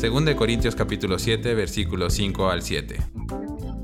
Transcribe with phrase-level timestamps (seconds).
[0.00, 2.96] 2 Corintios capítulo 7, versículos 5 al 7.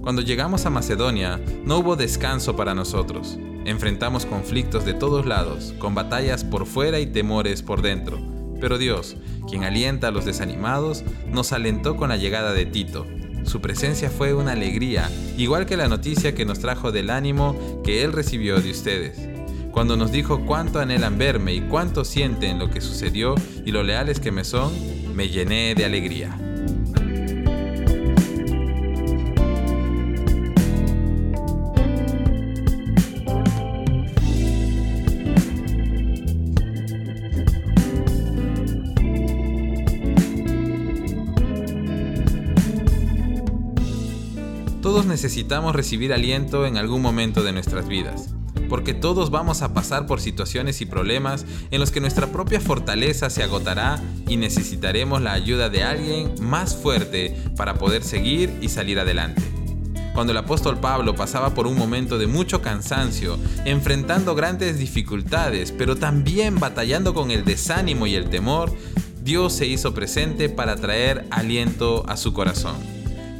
[0.00, 3.36] Cuando llegamos a Macedonia, no hubo descanso para nosotros.
[3.66, 8.18] Enfrentamos conflictos de todos lados, con batallas por fuera y temores por dentro.
[8.58, 9.18] Pero Dios,
[9.50, 13.04] quien alienta a los desanimados, nos alentó con la llegada de Tito.
[13.44, 18.02] Su presencia fue una alegría, igual que la noticia que nos trajo del ánimo que
[18.02, 19.28] Él recibió de ustedes.
[19.72, 23.34] Cuando nos dijo cuánto anhelan verme y cuánto sienten lo que sucedió
[23.66, 24.72] y lo leales que me son,
[25.18, 26.30] me llené de alegría.
[44.80, 48.36] Todos necesitamos recibir aliento en algún momento de nuestras vidas,
[48.68, 53.30] porque todos vamos a pasar por situaciones y problemas en los que nuestra propia fortaleza
[53.30, 58.98] se agotará y necesitaremos la ayuda de alguien más fuerte para poder seguir y salir
[59.00, 59.42] adelante.
[60.14, 65.96] Cuando el apóstol Pablo pasaba por un momento de mucho cansancio, enfrentando grandes dificultades, pero
[65.96, 68.74] también batallando con el desánimo y el temor,
[69.22, 72.76] Dios se hizo presente para traer aliento a su corazón.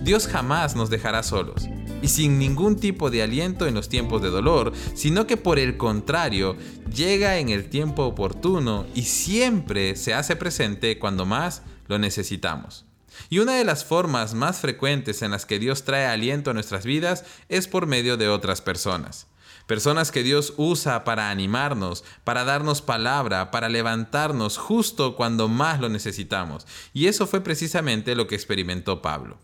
[0.05, 1.69] Dios jamás nos dejará solos
[2.03, 5.77] y sin ningún tipo de aliento en los tiempos de dolor, sino que por el
[5.77, 6.57] contrario,
[6.95, 12.85] llega en el tiempo oportuno y siempre se hace presente cuando más lo necesitamos.
[13.31, 16.85] Y una de las formas más frecuentes en las que Dios trae aliento a nuestras
[16.85, 19.27] vidas es por medio de otras personas.
[19.67, 25.91] Personas que Dios usa para animarnos, para darnos palabra, para levantarnos justo cuando más lo
[25.91, 26.67] necesitamos.
[26.95, 29.37] Y eso fue precisamente lo que experimentó Pablo.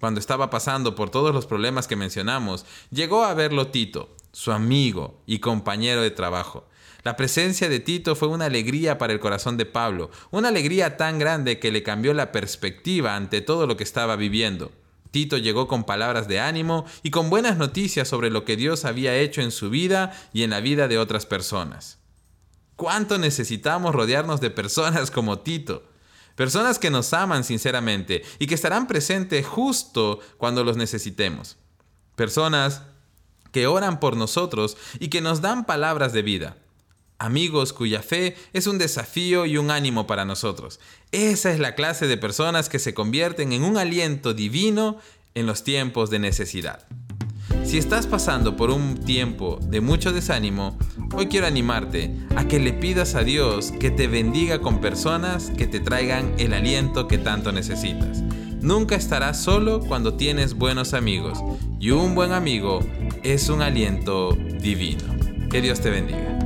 [0.00, 5.20] Cuando estaba pasando por todos los problemas que mencionamos, llegó a verlo Tito, su amigo
[5.26, 6.66] y compañero de trabajo.
[7.02, 11.18] La presencia de Tito fue una alegría para el corazón de Pablo, una alegría tan
[11.18, 14.72] grande que le cambió la perspectiva ante todo lo que estaba viviendo.
[15.10, 19.16] Tito llegó con palabras de ánimo y con buenas noticias sobre lo que Dios había
[19.16, 21.98] hecho en su vida y en la vida de otras personas.
[22.76, 25.89] ¿Cuánto necesitamos rodearnos de personas como Tito?
[26.40, 31.58] Personas que nos aman sinceramente y que estarán presentes justo cuando los necesitemos.
[32.16, 32.80] Personas
[33.52, 36.56] que oran por nosotros y que nos dan palabras de vida.
[37.18, 40.80] Amigos cuya fe es un desafío y un ánimo para nosotros.
[41.12, 44.96] Esa es la clase de personas que se convierten en un aliento divino
[45.34, 46.86] en los tiempos de necesidad.
[47.66, 50.78] Si estás pasando por un tiempo de mucho desánimo,
[51.14, 55.66] hoy quiero animarte a que le pidas a Dios que te bendiga con personas que
[55.66, 58.22] te traigan el aliento que tanto necesitas.
[58.60, 61.42] Nunca estarás solo cuando tienes buenos amigos
[61.78, 62.80] y un buen amigo
[63.22, 65.04] es un aliento divino.
[65.50, 66.39] Que Dios te bendiga.